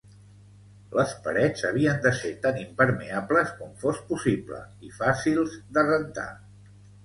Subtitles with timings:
[0.99, 6.29] Les parets havien de ser tan impermeables com fos possible i fàcils de rentar.